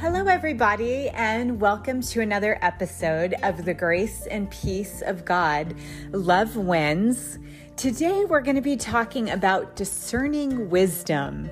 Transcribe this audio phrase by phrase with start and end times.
[0.00, 5.74] Hello, everybody, and welcome to another episode of the Grace and Peace of God.
[6.10, 7.38] Love wins.
[7.76, 11.50] Today, we're going to be talking about discerning wisdom.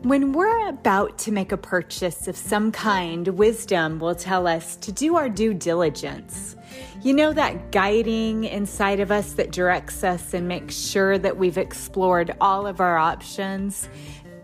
[0.00, 4.90] When we're about to make a purchase of some kind, wisdom will tell us to
[4.90, 6.56] do our due diligence.
[7.02, 11.58] You know, that guiding inside of us that directs us and makes sure that we've
[11.58, 13.90] explored all of our options,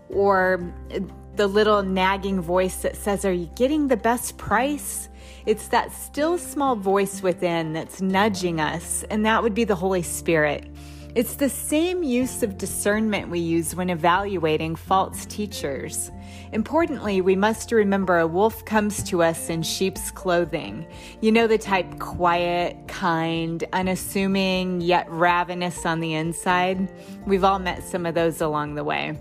[0.09, 0.71] or
[1.35, 5.09] the little nagging voice that says, Are you getting the best price?
[5.45, 10.03] It's that still small voice within that's nudging us, and that would be the Holy
[10.03, 10.67] Spirit.
[11.13, 16.09] It's the same use of discernment we use when evaluating false teachers.
[16.53, 20.85] Importantly, we must remember a wolf comes to us in sheep's clothing.
[21.19, 26.89] You know, the type quiet, kind, unassuming, yet ravenous on the inside?
[27.25, 29.19] We've all met some of those along the way.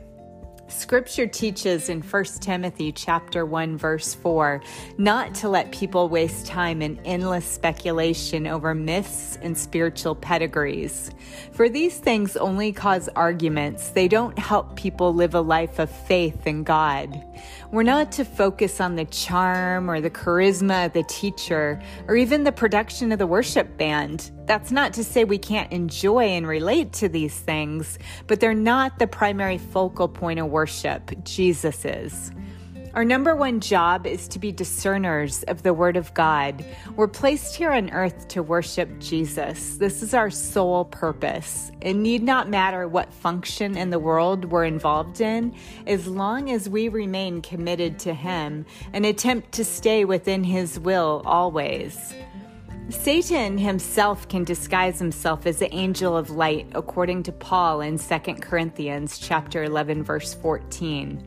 [0.70, 4.62] Scripture teaches in 1 Timothy chapter 1 verse 4
[4.98, 11.10] not to let people waste time in endless speculation over myths and spiritual pedigrees.
[11.52, 13.90] For these things only cause arguments.
[13.90, 17.20] They don't help people live a life of faith in God.
[17.72, 22.44] We're not to focus on the charm or the charisma of the teacher or even
[22.44, 24.30] the production of the worship band.
[24.50, 28.98] That's not to say we can't enjoy and relate to these things, but they're not
[28.98, 31.12] the primary focal point of worship.
[31.22, 32.32] Jesus is.
[32.92, 36.64] Our number one job is to be discerners of the Word of God.
[36.96, 39.76] We're placed here on earth to worship Jesus.
[39.76, 41.70] This is our sole purpose.
[41.80, 45.54] It need not matter what function in the world we're involved in,
[45.86, 51.22] as long as we remain committed to Him and attempt to stay within His will
[51.24, 52.12] always.
[52.90, 58.18] Satan himself can disguise himself as the angel of light according to Paul in 2
[58.40, 61.22] Corinthians chapter 11 verse 14.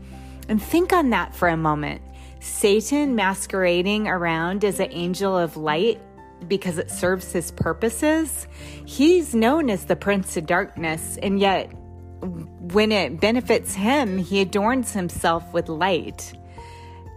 [0.50, 2.02] And think on that for a moment.
[2.40, 6.02] Satan masquerading around as an angel of light
[6.48, 8.48] because it serves his purposes.
[8.86, 11.72] He's known as the prince of darkness and yet
[12.24, 16.34] when it benefits him, he adorns himself with light.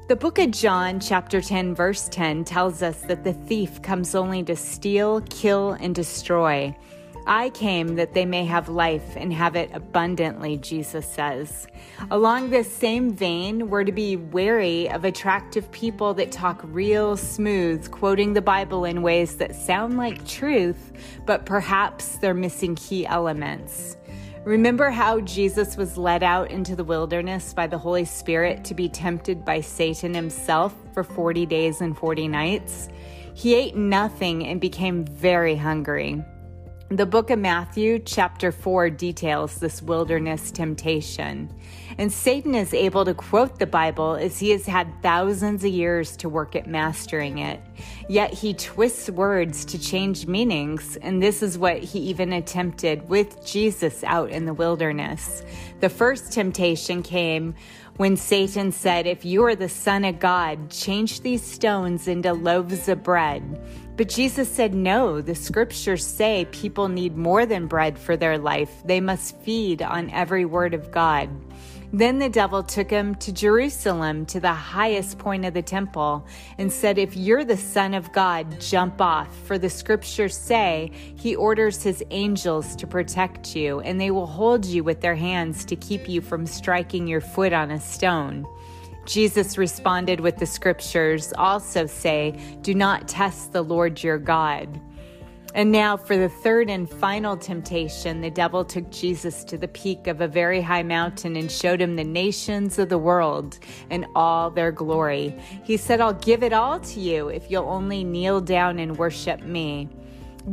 [0.08, 4.44] The book of John, chapter 10, verse 10, tells us that the thief comes only
[4.44, 6.76] to steal, kill, and destroy.
[7.26, 11.66] I came that they may have life and have it abundantly, Jesus says.
[12.12, 17.90] Along this same vein, we're to be wary of attractive people that talk real smooth,
[17.90, 20.92] quoting the Bible in ways that sound like truth,
[21.24, 23.96] but perhaps they're missing key elements.
[24.46, 28.88] Remember how Jesus was led out into the wilderness by the Holy Spirit to be
[28.88, 32.88] tempted by Satan himself for 40 days and 40 nights?
[33.34, 36.24] He ate nothing and became very hungry.
[36.88, 41.52] The book of Matthew, chapter 4, details this wilderness temptation.
[41.98, 46.16] And Satan is able to quote the Bible as he has had thousands of years
[46.18, 47.60] to work at mastering it.
[48.08, 53.44] Yet he twists words to change meanings, and this is what he even attempted with
[53.44, 55.42] Jesus out in the wilderness.
[55.80, 57.56] The first temptation came
[57.96, 62.88] when Satan said, If you are the Son of God, change these stones into loaves
[62.88, 63.60] of bread.
[63.96, 68.82] But Jesus said, No, the scriptures say people need more than bread for their life.
[68.84, 71.30] They must feed on every word of God.
[71.96, 76.26] Then the devil took him to Jerusalem, to the highest point of the temple,
[76.58, 79.34] and said, If you're the Son of God, jump off.
[79.46, 84.66] For the scriptures say he orders his angels to protect you, and they will hold
[84.66, 88.46] you with their hands to keep you from striking your foot on a stone.
[89.06, 94.68] Jesus responded with the scriptures also say, Do not test the Lord your God.
[95.56, 100.06] And now, for the third and final temptation, the devil took Jesus to the peak
[100.06, 103.58] of a very high mountain and showed him the nations of the world
[103.88, 105.34] and all their glory.
[105.64, 109.40] He said, I'll give it all to you if you'll only kneel down and worship
[109.40, 109.88] me.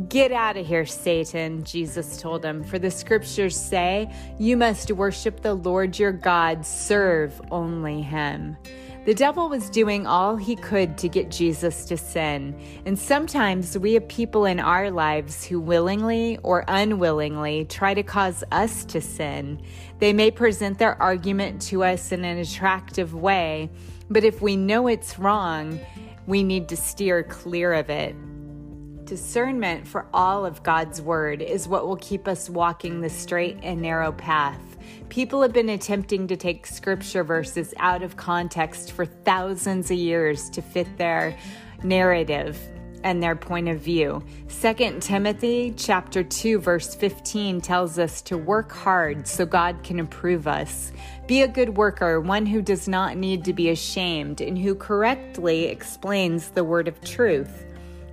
[0.08, 5.42] Get out of here, Satan, Jesus told him, for the scriptures say, You must worship
[5.42, 8.56] the Lord your God, serve only him.
[9.04, 12.58] The devil was doing all he could to get Jesus to sin.
[12.86, 18.42] And sometimes we have people in our lives who willingly or unwillingly try to cause
[18.50, 19.60] us to sin.
[19.98, 23.68] They may present their argument to us in an attractive way,
[24.08, 25.78] but if we know it's wrong,
[26.26, 28.16] we need to steer clear of it.
[29.04, 33.82] Discernment for all of God's word is what will keep us walking the straight and
[33.82, 34.73] narrow path.
[35.08, 40.50] People have been attempting to take scripture verses out of context for thousands of years
[40.50, 41.36] to fit their
[41.82, 42.58] narrative.
[43.04, 44.24] and their point of view.
[44.48, 50.48] 2 Timothy chapter 2 verse 15 tells us to work hard so God can approve
[50.48, 50.90] us.
[51.26, 55.66] Be a good worker, one who does not need to be ashamed and who correctly
[55.66, 57.63] explains the word of truth.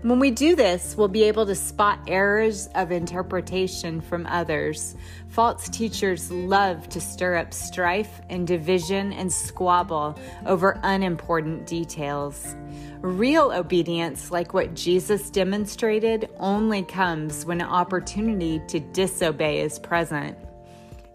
[0.03, 4.95] When we do this, we'll be able to spot errors of interpretation from others.
[5.27, 10.17] False teachers love to stir up strife and division and squabble
[10.47, 12.55] over unimportant details.
[13.01, 20.35] Real obedience, like what Jesus demonstrated, only comes when an opportunity to disobey is present.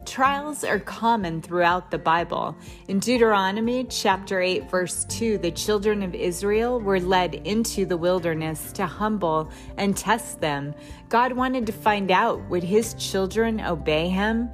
[0.06, 2.56] Trials are common throughout the Bible.
[2.86, 8.70] In Deuteronomy chapter 8 verse 2, the children of Israel were led into the wilderness
[8.72, 10.74] to humble and test them.
[11.08, 14.48] God wanted to find out would his children obey him?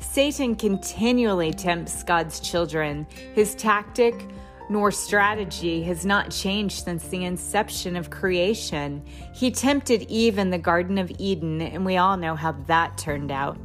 [0.00, 3.06] Satan continually tempts God's children.
[3.34, 4.26] His tactic
[4.68, 9.04] nor strategy has not changed since the inception of creation.
[9.32, 13.30] He tempted Eve in the Garden of Eden, and we all know how that turned
[13.30, 13.58] out.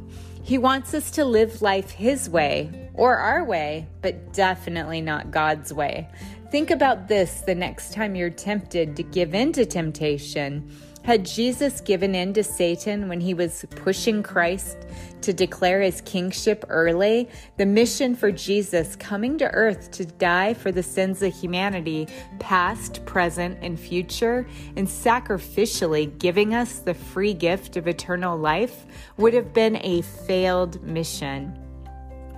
[0.48, 5.74] He wants us to live life His way or our way, but definitely not God's
[5.74, 6.08] way.
[6.50, 10.74] Think about this the next time you're tempted to give in to temptation.
[11.04, 14.76] Had Jesus given in to Satan when he was pushing Christ
[15.22, 20.70] to declare his kingship early, the mission for Jesus coming to earth to die for
[20.70, 22.08] the sins of humanity,
[22.38, 24.46] past, present, and future,
[24.76, 28.84] and sacrificially giving us the free gift of eternal life
[29.16, 31.58] would have been a failed mission.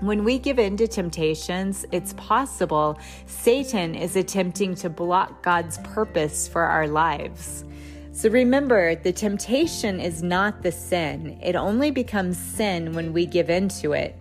[0.01, 6.49] When we give in to temptations, it's possible Satan is attempting to block God's purpose
[6.49, 7.65] for our lives.
[8.13, 11.39] So remember, the temptation is not the sin.
[11.43, 14.17] It only becomes sin when we give into it.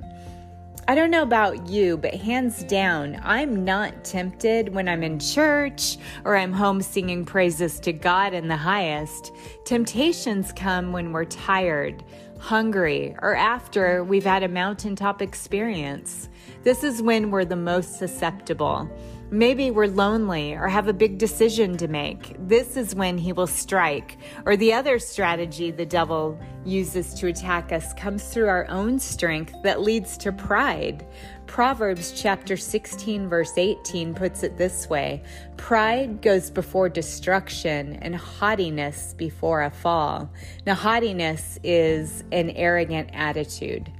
[0.87, 5.97] I don't know about you, but hands down, I'm not tempted when I'm in church
[6.23, 9.31] or I'm home singing praises to God in the highest.
[9.65, 12.03] Temptations come when we're tired,
[12.39, 16.29] hungry, or after we've had a mountaintop experience.
[16.63, 18.89] This is when we're the most susceptible.
[19.31, 22.35] Maybe we're lonely or have a big decision to make.
[22.47, 24.17] This is when he will strike.
[24.47, 29.53] Or the other strategy the devil uses to attack us comes through our own strength
[29.63, 31.05] that leads to pride.
[31.45, 35.21] Proverbs chapter 16, verse 18 puts it this way
[35.57, 40.27] Pride goes before destruction, and haughtiness before a fall.
[40.65, 43.91] Now, haughtiness is an arrogant attitude.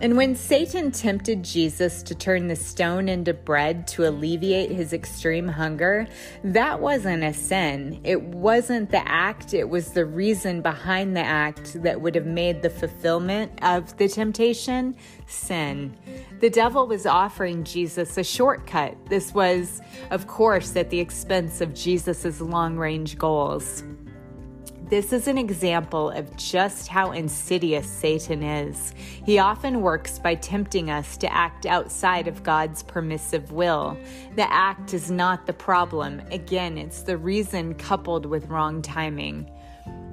[0.00, 5.46] And when Satan tempted Jesus to turn the stone into bread to alleviate his extreme
[5.46, 6.08] hunger,
[6.42, 8.00] that wasn't a sin.
[8.02, 12.62] It wasn't the act, it was the reason behind the act that would have made
[12.62, 15.94] the fulfillment of the temptation sin.
[16.40, 18.96] The devil was offering Jesus a shortcut.
[19.10, 23.84] This was, of course, at the expense of Jesus' long range goals.
[24.90, 28.92] This is an example of just how insidious Satan is.
[29.24, 33.96] He often works by tempting us to act outside of God's permissive will.
[34.34, 36.20] The act is not the problem.
[36.32, 39.48] Again, it's the reason coupled with wrong timing.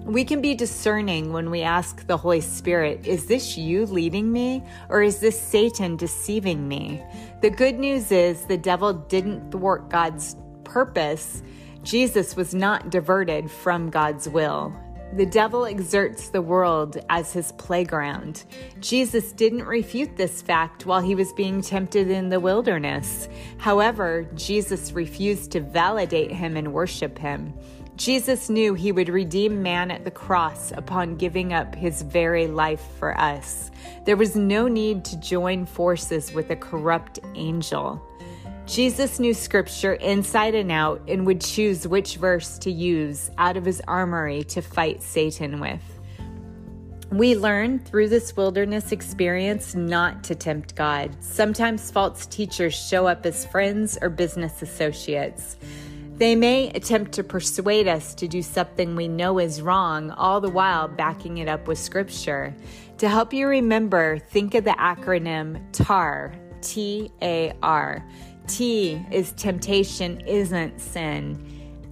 [0.03, 4.63] We can be discerning when we ask the Holy Spirit, Is this you leading me,
[4.89, 7.03] or is this Satan deceiving me?
[7.41, 11.41] The good news is the devil didn't thwart God's purpose
[11.83, 14.75] Jesus was not diverted from God's will.
[15.13, 18.43] The devil exerts the world as his playground.
[18.81, 23.29] Jesus didn't refute this fact while he was being tempted in the wilderness.
[23.57, 27.53] However, Jesus refused to validate him and worship him.
[27.95, 32.83] Jesus knew he would redeem man at the cross upon giving up his very life
[32.99, 33.71] for us.
[34.05, 38.05] There was no need to join forces with a corrupt angel.
[38.67, 43.63] Jesus knew scripture inside and out and would choose which verse to use out of
[43.63, 45.81] his armory to fight Satan with.
[47.09, 51.15] We learn through this wilderness experience not to tempt God.
[51.23, 55.55] Sometimes false teachers show up as friends or business associates.
[56.17, 60.49] They may attempt to persuade us to do something we know is wrong, all the
[60.49, 62.53] while backing it up with scripture.
[62.97, 68.03] To help you remember, think of the acronym TAR, T A R.
[68.47, 71.43] T is temptation isn't sin.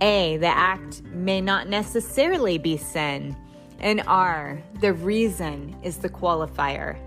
[0.01, 3.35] A, the act may not necessarily be sin.
[3.79, 6.97] And R, the reason is the qualifier.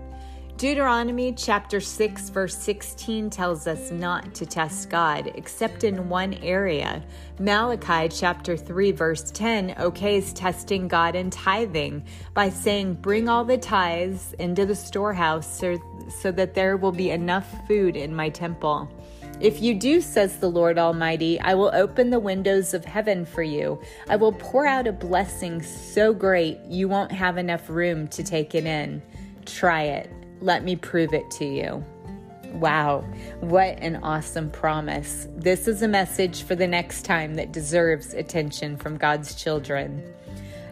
[0.59, 7.01] Deuteronomy chapter 6 verse 16 tells us not to test God except in one area.
[7.39, 12.03] Malachi chapter 3 verse 10 okays testing God in tithing
[12.33, 15.77] by saying bring all the tithes into the storehouse so,
[16.21, 18.91] so that there will be enough food in my temple.
[19.39, 23.41] If you do, says the Lord Almighty, I will open the windows of heaven for
[23.41, 23.79] you.
[24.09, 28.53] I will pour out a blessing so great you won't have enough room to take
[28.53, 29.01] it in.
[29.45, 30.11] Try it.
[30.41, 31.85] Let me prove it to you.
[32.53, 33.05] Wow,
[33.39, 35.27] what an awesome promise.
[35.37, 40.03] This is a message for the next time that deserves attention from God's children.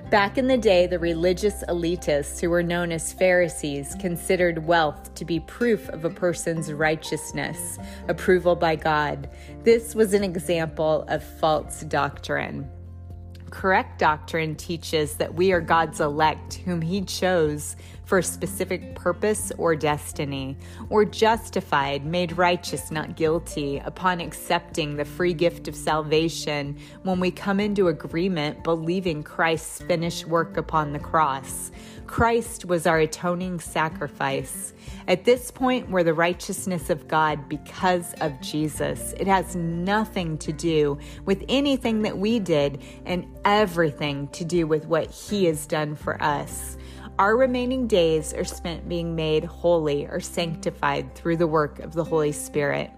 [0.10, 5.26] Back in the day, the religious elitists, who were known as Pharisees, considered wealth to
[5.26, 9.30] be proof of a person's righteousness, approval by God.
[9.64, 12.72] This was an example of false doctrine.
[13.50, 17.76] Correct doctrine teaches that we are God's elect, whom He chose
[18.08, 20.58] for a specific purpose or destiny,
[20.90, 27.30] or justified, made righteous, not guilty, upon accepting the free gift of salvation when we
[27.30, 31.70] come into agreement believing Christ's finished work upon the cross.
[32.08, 34.74] Christ was our atoning sacrifice.
[35.10, 39.14] At this point, we're the righteousness of God because of Jesus.
[39.20, 44.86] It has nothing to do with anything that we did and everything to do with
[44.86, 46.78] what He has done for us.
[47.20, 52.04] Our remaining days are spent being made holy or sanctified through the work of the
[52.04, 52.92] Holy Spirit.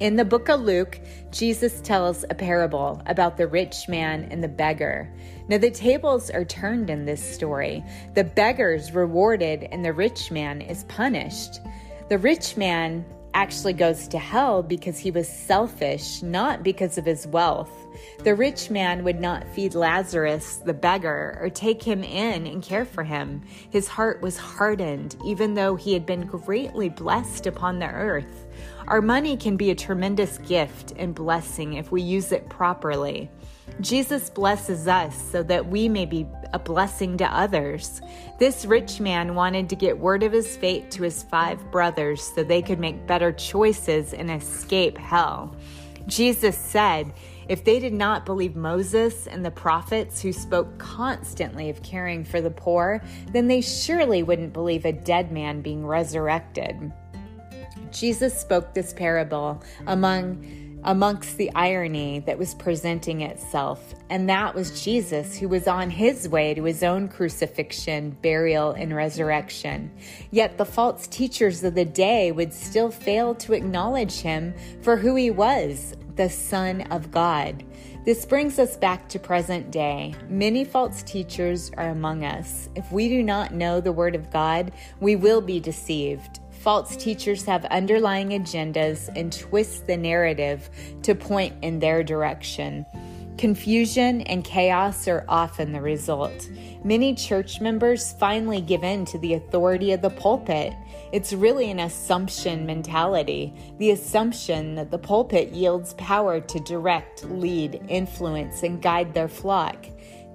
[0.00, 1.00] In the book of Luke,
[1.30, 5.08] Jesus tells a parable about the rich man and the beggar.
[5.46, 7.84] Now, the tables are turned in this story.
[8.14, 11.60] The beggar's rewarded, and the rich man is punished.
[12.08, 13.04] The rich man
[13.38, 17.70] actually goes to hell because he was selfish, not because of his wealth.
[18.24, 22.84] The rich man would not feed Lazarus, the beggar, or take him in and care
[22.84, 23.40] for him.
[23.70, 28.48] His heart was hardened, even though he had been greatly blessed upon the earth.
[28.88, 33.30] Our money can be a tremendous gift and blessing if we use it properly.
[33.80, 38.00] Jesus blesses us so that we may be a blessing to others.
[38.38, 42.42] This rich man wanted to get word of his fate to his five brothers so
[42.42, 45.54] they could make better choices and escape hell.
[46.06, 47.12] Jesus said,
[47.48, 52.40] if they did not believe Moses and the prophets who spoke constantly of caring for
[52.40, 56.92] the poor, then they surely wouldn't believe a dead man being resurrected.
[57.90, 64.82] Jesus spoke this parable among amongst the irony that was presenting itself, and that was
[64.82, 69.90] Jesus, who was on his way to his own crucifixion, burial, and resurrection.
[70.30, 75.14] Yet the false teachers of the day would still fail to acknowledge him for who
[75.14, 77.62] he was the Son of God.
[78.06, 80.14] This brings us back to present day.
[80.30, 82.70] Many false teachers are among us.
[82.74, 86.40] If we do not know the Word of God, we will be deceived.
[86.60, 90.68] False teachers have underlying agendas and twist the narrative
[91.02, 92.84] to point in their direction.
[93.38, 96.50] Confusion and chaos are often the result.
[96.82, 100.74] Many church members finally give in to the authority of the pulpit.
[101.12, 107.80] It's really an assumption mentality the assumption that the pulpit yields power to direct, lead,
[107.88, 109.86] influence, and guide their flock.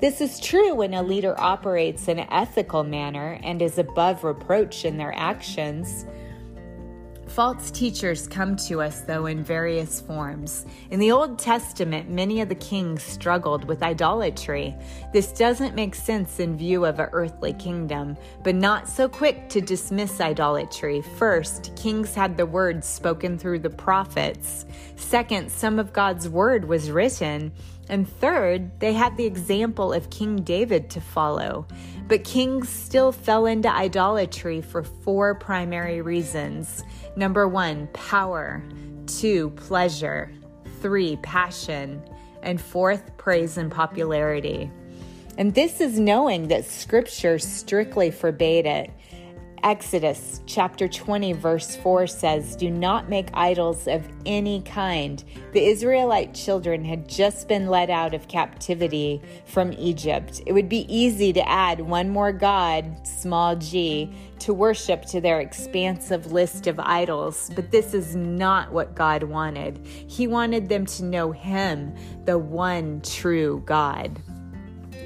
[0.03, 4.83] This is true when a leader operates in an ethical manner and is above reproach
[4.83, 6.05] in their actions.
[7.27, 10.65] False teachers come to us, though, in various forms.
[10.91, 14.75] In the Old Testament, many of the kings struggled with idolatry.
[15.13, 19.62] This doesn't make sense in view of an earthly kingdom, but not so quick to
[19.62, 21.01] dismiss idolatry.
[21.17, 24.65] First, kings had the words spoken through the prophets.
[24.98, 27.53] Second, some of God's word was written.
[27.90, 31.68] And third, they had the example of King David to follow.
[32.08, 36.84] But kings still fell into idolatry for four primary reasons.
[37.16, 38.63] Number one, power.
[39.06, 40.32] Two, pleasure.
[40.82, 42.02] Three, passion.
[42.42, 44.70] And fourth, praise and popularity.
[45.38, 48.92] And this is knowing that scripture strictly forbade it.
[49.63, 55.24] Exodus chapter 20, verse 4 says, Do not make idols of any kind.
[55.53, 60.41] The Israelite children had just been led out of captivity from Egypt.
[60.46, 65.39] It would be easy to add one more God, small g, to worship to their
[65.39, 69.79] expansive list of idols, but this is not what God wanted.
[69.86, 74.22] He wanted them to know Him, the one true God.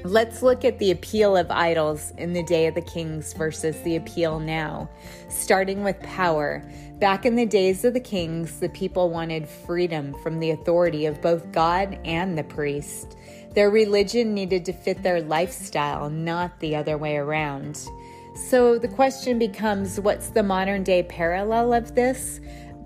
[0.04, 3.96] Let's look at the appeal of idols in the day of the kings versus the
[3.96, 4.88] appeal now.
[5.28, 6.62] Starting with power.
[7.00, 11.20] Back in the days of the kings, the people wanted freedom from the authority of
[11.20, 13.16] both God and the priest.
[13.54, 17.88] Their religion needed to fit their lifestyle, not the other way around.
[18.34, 22.40] So the question becomes what's the modern day parallel of this?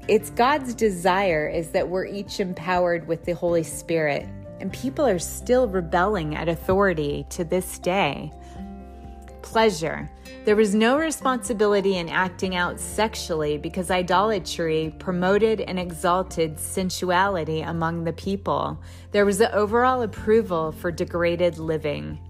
[0.08, 4.26] It's God's desire is that we're each empowered with the Holy Spirit
[4.62, 8.32] and people are still rebelling at authority to this day.
[9.42, 10.08] Pleasure.
[10.44, 18.04] There was no responsibility in acting out sexually because idolatry promoted and exalted sensuality among
[18.04, 18.80] the people.
[19.10, 22.20] There was an overall approval for degraded living.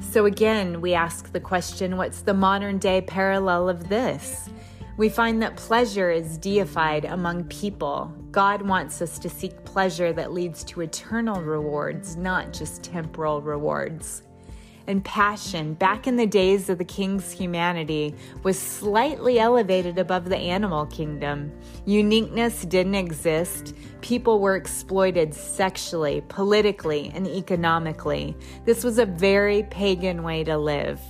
[0.00, 4.48] So, again, we ask the question what's the modern day parallel of this?
[4.96, 8.14] We find that pleasure is deified among people.
[8.30, 14.22] God wants us to seek pleasure that leads to eternal rewards, not just temporal rewards
[14.86, 20.36] and passion back in the days of the king's humanity was slightly elevated above the
[20.36, 21.52] animal kingdom.
[21.86, 23.74] Uniqueness didn't exist.
[24.00, 28.36] People were exploited sexually, politically, and economically.
[28.64, 31.00] This was a very pagan way to live.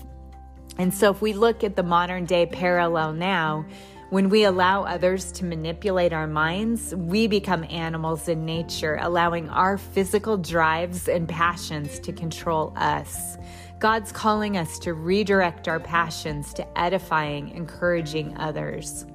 [0.79, 3.67] And so, if we look at the modern day parallel now,
[4.11, 9.79] when we allow others to manipulate our minds, we become animals in nature, allowing our
[9.79, 13.38] physical drives and passions to control us.
[13.79, 19.07] God's calling us to redirect our passions to edifying, encouraging others.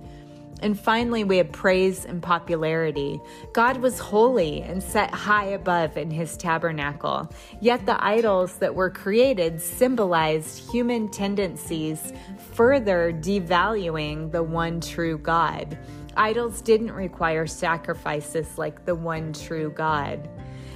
[0.62, 3.22] And finally, we have praise and popularity.
[3.54, 7.32] God was holy and set high above in his tabernacle.
[7.62, 12.12] Yet the idols that were created symbolized human tendencies,
[12.54, 15.78] further devaluing the one true God.
[16.16, 20.28] Idols didn't require sacrifices like the one true God.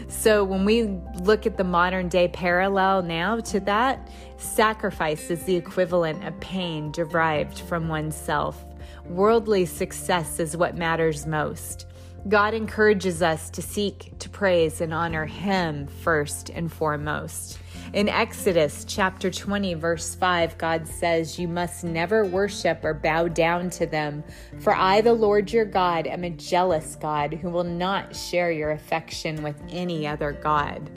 [0.08, 5.56] So when we look at the modern day parallel now to that, sacrifice is the
[5.56, 8.64] equivalent of pain derived from oneself.
[9.06, 11.88] Worldly success is what matters most.
[12.28, 17.58] God encourages us to seek to praise and honor Him first and foremost.
[17.94, 23.70] In Exodus chapter 20, verse 5, God says, You must never worship or bow down
[23.72, 24.24] to them,
[24.60, 28.72] for I, the Lord your God, am a jealous God who will not share your
[28.72, 30.90] affection with any other God.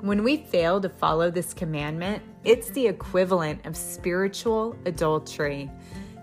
[0.00, 5.68] When we fail to follow this commandment, it's the equivalent of spiritual adultery.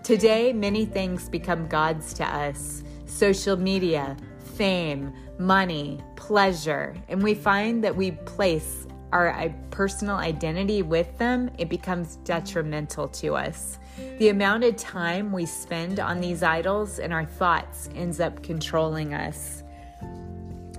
[0.06, 4.16] Today, many things become gods to us social media,
[4.54, 11.50] fame, money, pleasure, and we find that we place our uh, personal identity with them,
[11.58, 13.80] it becomes detrimental to us.
[14.18, 19.12] The amount of time we spend on these idols and our thoughts ends up controlling
[19.12, 19.64] us.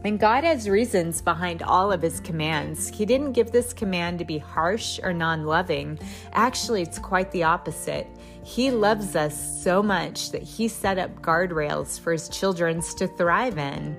[0.07, 2.87] And God has reasons behind all of his commands.
[2.87, 5.99] He didn't give this command to be harsh or non loving.
[6.31, 8.07] Actually, it's quite the opposite.
[8.41, 13.57] He loves us so much that he set up guardrails for his children to thrive
[13.57, 13.97] in.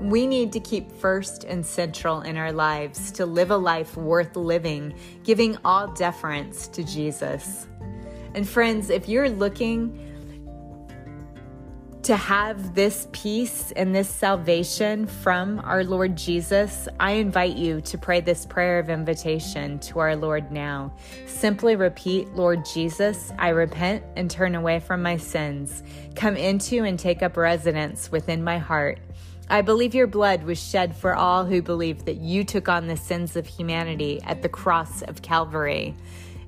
[0.00, 4.36] We need to keep first and central in our lives to live a life worth
[4.36, 7.66] living, giving all deference to Jesus.
[8.34, 10.11] And friends, if you're looking
[12.02, 17.96] to have this peace and this salvation from our Lord Jesus, I invite you to
[17.96, 20.92] pray this prayer of invitation to our Lord now.
[21.26, 25.84] Simply repeat, Lord Jesus, I repent and turn away from my sins.
[26.16, 28.98] Come into and take up residence within my heart.
[29.48, 32.96] I believe your blood was shed for all who believe that you took on the
[32.96, 35.94] sins of humanity at the cross of Calvary.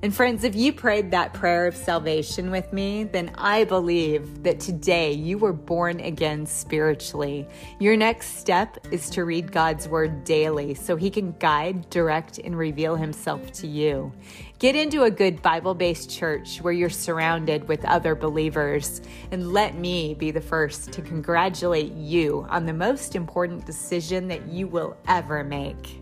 [0.05, 4.59] And friends, if you prayed that prayer of salvation with me, then I believe that
[4.59, 7.47] today you were born again spiritually.
[7.79, 12.55] Your next step is to read God's word daily so he can guide, direct, and
[12.55, 14.11] reveal himself to you.
[14.59, 19.73] Get into a good Bible based church where you're surrounded with other believers, and let
[19.73, 24.97] me be the first to congratulate you on the most important decision that you will
[25.07, 25.99] ever make.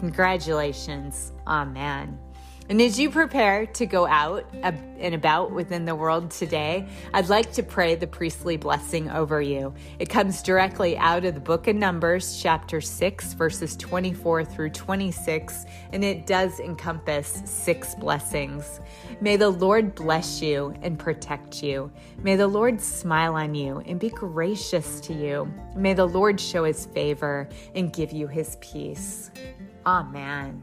[0.00, 1.32] Congratulations.
[1.46, 2.18] Amen.
[2.70, 7.50] And as you prepare to go out and about within the world today, I'd like
[7.52, 9.72] to pray the priestly blessing over you.
[9.98, 15.64] It comes directly out of the book of Numbers, chapter 6, verses 24 through 26,
[15.94, 18.80] and it does encompass six blessings.
[19.22, 21.90] May the Lord bless you and protect you.
[22.22, 25.50] May the Lord smile on you and be gracious to you.
[25.74, 29.30] May the Lord show his favor and give you his peace.
[29.86, 30.62] Amen.